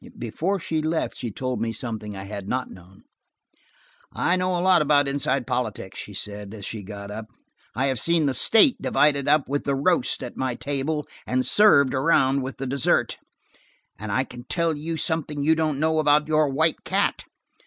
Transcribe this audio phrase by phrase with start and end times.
[0.17, 3.03] Before she left she told me something I had not known.
[4.11, 7.27] "I know a lot about inside politics," she said, as she got up.
[7.75, 11.93] "I have seen the state divided up with the roast at my table, and served
[11.93, 13.17] around with the dessert,
[13.99, 17.23] and I can tell you something you don't know about your White Cat.